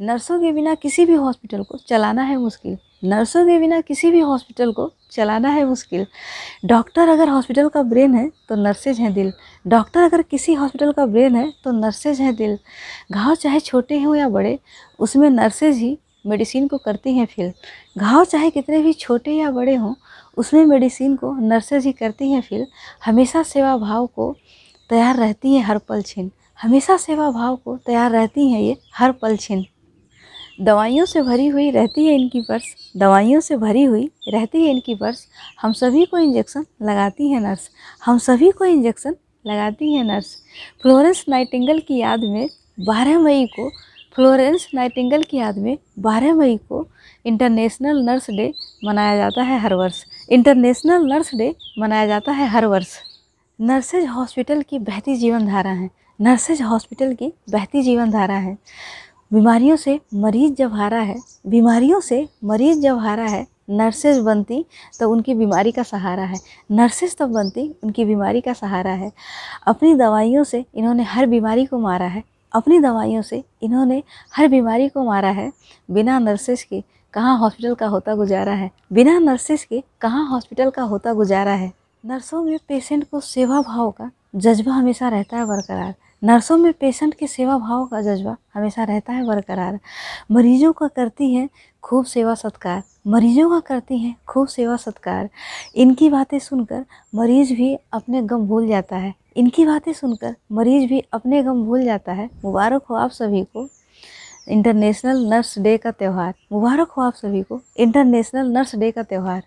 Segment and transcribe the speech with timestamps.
[0.00, 4.20] नर्सों के बिना किसी भी हॉस्पिटल को चलाना है मुश्किल। नर्सों के बिना किसी भी
[4.20, 6.06] हॉस्पिटल को चलाना है मुश्किल।
[6.64, 9.32] डॉक्टर अगर हॉस्पिटल का ब्रेन है तो नर्सेज हैं दिल।
[9.64, 12.58] डॉक्टर अगर किसी हॉस्पिटल का ब्रेन है तो नर्सेज हैं दिल।
[13.12, 14.58] घाव चाहे छोटे हों या बड़े,
[14.98, 17.52] उसमें नर्सेज ही मेडिसिन को करती हैं फिल
[17.98, 19.94] घाव चाहे कितने भी छोटे या बड़े हों,
[20.36, 22.66] उसमें मेडिसिन को नर्सेज ही करती हैं फिल
[23.04, 24.34] हमेशा सेवा भाव को
[24.90, 26.30] तैयार रहती हैं हर पल छिन।
[26.62, 29.64] हमेशा सेवा भाव को तैयार रहती हैं ये हर पल छिन।
[30.60, 32.64] दवाइयों से भरी हुई रहती है इनकी पर्स।
[32.96, 35.26] दवाइयों से भरी हुई रहती है इनकी पर्स।
[35.62, 37.70] हम सभी को इंजेक्शन लगाती है नर्स।
[38.04, 40.36] हम सभी को इंजेक्शन लगाती है नर्स।
[40.82, 42.48] फ्लोरेंस नाइटिंगल की याद में
[42.80, 43.70] 12 मई को,
[44.14, 46.88] फ्लोरेंस नाइटिंगल की याद में 12 मई को
[47.26, 48.54] इंटरनेशनल नर्स डे
[48.84, 52.88] मनाया जाता है हर वर्ष। इंटरनेशनल नर्स डे मनाया जाता है हर वर्ष।
[53.60, 58.58] नर्सेज हॉस्पिटल की बहती जीवन धारा है। नर्सेज हॉस्पिटल की बहती जीवन धारा है।
[59.32, 61.16] बीमारियों से मरीज़ जब हारा है,
[61.46, 64.64] बीमारियों से मरीज़ जब हारा है नर्सेज बनती
[65.00, 66.38] तो उनकी बीमारी का सहारा है।
[66.70, 69.12] नर्सेज तब बनती, उनकी बीमारी का सहारा है।
[69.66, 74.02] अपनी दवाइयों से इन्होंने हर बीमारी को मारा है। अपनी दवाइयों से इन्होंने
[74.36, 75.52] हर बीमारी को मारा है।
[75.90, 78.70] बिना नर्सेज के कहाँ हॉस्पिटल का होता गुजारा है?
[78.92, 81.72] बिना नर्सेज के कहाँ हॉस्पिटल का होता गुजारा है?
[82.06, 87.14] नर्सों में पेशेंट को सेवा भाव का जज्बा हमेशा रहता है बरकरार। नर्सों में पेशेंट
[87.14, 89.80] के सेवा भाव का जज्बा हमेशा रहता है बरकरार।
[90.30, 91.48] मरीजों का करती हैं,
[91.82, 95.28] खूब सेवा सत्कार। मरीजों का करती हैं, खूब सेवा सत्कार।
[95.74, 96.84] इनकी बातें सुनकर
[97.14, 101.84] मरीज़ भी अपने गम भूल जाता है। इनकी बातें सुनकर मरीज़ भी अपने गम भूल
[101.84, 103.68] जाता है। मुबारक हो आप सभी को।
[104.48, 109.42] इंटरनेशनल नर्स डे का त्यौहार। मुबारक हो आप सभी को। इंटरनेशनल नर्स डे का त्यौहार।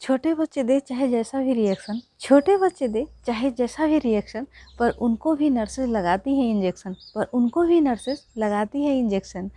[0.00, 4.46] छोटे बच्चे दे चाहे जैसा भी रिएक्शन छोटे बच्चे दे चाहे जैसा भी रिएक्शन
[4.78, 9.50] पर उनको भी नर्सेज लगाती हैं इंजेक्शन पर उनको भी नर्सेज लगाती हैं इंजेक्शन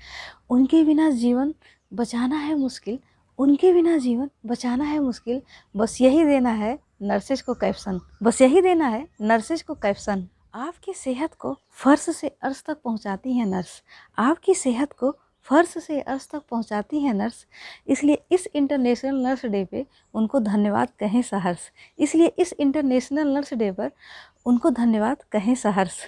[0.49, 1.53] उनके बिना जीवन
[1.93, 2.99] बचाना है मुश्किल,
[3.39, 5.41] उनके बिना जीवन बचाना है मुश्किल,
[5.77, 10.93] बस यही देना है नर्सेज को कैप्शन बस यही देना है नर्सेज को कैप्शन आपकी
[10.93, 13.83] सेहत को फर्श से अर्श तक पहुंचाती हैं नर्स
[14.17, 17.45] आपकी सेहत को फर्श से अर्श तक पहुंचाती हैं नर्स।
[17.87, 21.69] इसलिए इस इंटरनेशनल नर्स डे पे उनको धन्यवाद कहें सहर्ष।
[21.99, 23.91] इसलिए इस इंटरनेशनल नर्स डे पर
[24.45, 25.99] उनको धन्यवाद कहें सहर्ष।